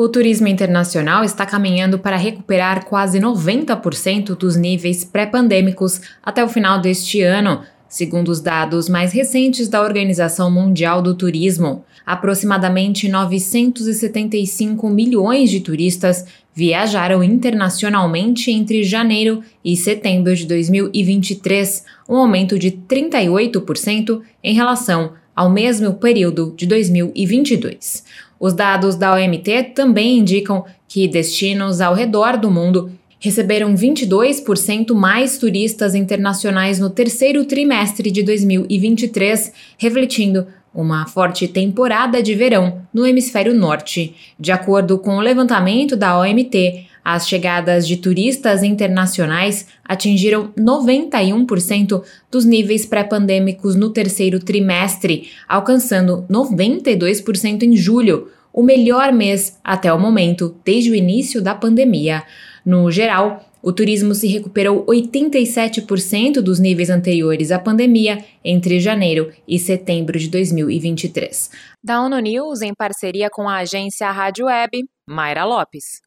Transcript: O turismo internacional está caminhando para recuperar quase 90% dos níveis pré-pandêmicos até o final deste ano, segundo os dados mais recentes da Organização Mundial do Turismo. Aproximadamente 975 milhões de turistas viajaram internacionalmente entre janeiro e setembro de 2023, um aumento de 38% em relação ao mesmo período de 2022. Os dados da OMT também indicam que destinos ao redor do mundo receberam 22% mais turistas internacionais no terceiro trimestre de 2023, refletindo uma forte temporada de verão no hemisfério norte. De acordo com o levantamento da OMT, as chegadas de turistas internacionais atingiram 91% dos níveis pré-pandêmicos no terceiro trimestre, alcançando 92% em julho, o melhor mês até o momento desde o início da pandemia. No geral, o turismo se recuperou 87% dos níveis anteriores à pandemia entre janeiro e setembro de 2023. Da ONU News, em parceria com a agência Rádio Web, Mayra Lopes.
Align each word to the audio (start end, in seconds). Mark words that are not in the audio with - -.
O 0.00 0.08
turismo 0.08 0.46
internacional 0.46 1.24
está 1.24 1.44
caminhando 1.44 1.98
para 1.98 2.16
recuperar 2.16 2.84
quase 2.84 3.18
90% 3.18 4.36
dos 4.36 4.54
níveis 4.54 5.02
pré-pandêmicos 5.04 6.00
até 6.22 6.44
o 6.44 6.48
final 6.48 6.80
deste 6.80 7.20
ano, 7.20 7.62
segundo 7.88 8.28
os 8.28 8.40
dados 8.40 8.88
mais 8.88 9.12
recentes 9.12 9.66
da 9.66 9.82
Organização 9.82 10.52
Mundial 10.52 11.02
do 11.02 11.16
Turismo. 11.16 11.84
Aproximadamente 12.06 13.08
975 13.08 14.88
milhões 14.88 15.50
de 15.50 15.58
turistas 15.58 16.24
viajaram 16.54 17.20
internacionalmente 17.24 18.52
entre 18.52 18.84
janeiro 18.84 19.42
e 19.64 19.76
setembro 19.76 20.32
de 20.32 20.46
2023, 20.46 21.84
um 22.08 22.18
aumento 22.18 22.56
de 22.56 22.70
38% 22.70 24.20
em 24.44 24.54
relação 24.54 25.14
ao 25.34 25.48
mesmo 25.48 25.94
período 25.94 26.52
de 26.56 26.66
2022. 26.66 28.04
Os 28.40 28.52
dados 28.52 28.94
da 28.94 29.14
OMT 29.14 29.72
também 29.74 30.18
indicam 30.18 30.64
que 30.86 31.08
destinos 31.08 31.80
ao 31.80 31.94
redor 31.94 32.36
do 32.36 32.50
mundo 32.50 32.92
receberam 33.20 33.74
22% 33.74 34.94
mais 34.94 35.38
turistas 35.38 35.94
internacionais 35.94 36.78
no 36.78 36.88
terceiro 36.88 37.44
trimestre 37.44 38.10
de 38.10 38.22
2023, 38.22 39.52
refletindo 39.76 40.46
uma 40.72 41.06
forte 41.06 41.48
temporada 41.48 42.22
de 42.22 42.34
verão 42.34 42.82
no 42.94 43.04
hemisfério 43.04 43.52
norte. 43.52 44.14
De 44.38 44.52
acordo 44.52 44.98
com 44.98 45.16
o 45.16 45.20
levantamento 45.20 45.96
da 45.96 46.18
OMT, 46.20 46.86
as 47.10 47.26
chegadas 47.26 47.88
de 47.88 47.96
turistas 47.96 48.62
internacionais 48.62 49.66
atingiram 49.82 50.52
91% 50.58 52.02
dos 52.30 52.44
níveis 52.44 52.84
pré-pandêmicos 52.84 53.74
no 53.74 53.88
terceiro 53.88 54.38
trimestre, 54.38 55.30
alcançando 55.48 56.26
92% 56.30 57.62
em 57.62 57.74
julho, 57.74 58.28
o 58.52 58.62
melhor 58.62 59.10
mês 59.10 59.58
até 59.64 59.90
o 59.90 59.98
momento 59.98 60.54
desde 60.62 60.90
o 60.90 60.94
início 60.94 61.40
da 61.40 61.54
pandemia. 61.54 62.24
No 62.62 62.90
geral, 62.90 63.42
o 63.62 63.72
turismo 63.72 64.14
se 64.14 64.26
recuperou 64.26 64.84
87% 64.84 66.42
dos 66.42 66.58
níveis 66.58 66.90
anteriores 66.90 67.50
à 67.50 67.58
pandemia 67.58 68.22
entre 68.44 68.80
janeiro 68.80 69.32
e 69.48 69.58
setembro 69.58 70.18
de 70.18 70.28
2023. 70.28 71.52
Da 71.82 72.02
ONU 72.02 72.18
News, 72.18 72.60
em 72.60 72.74
parceria 72.74 73.30
com 73.30 73.48
a 73.48 73.60
agência 73.60 74.10
Rádio 74.10 74.44
Web, 74.44 74.84
Mayra 75.08 75.46
Lopes. 75.46 76.06